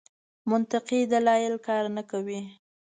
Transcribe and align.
منطقي 0.49 0.99
دلایل 1.13 1.55
کار 1.67 1.83
نه 1.95 2.03
کاوه. 2.09 2.39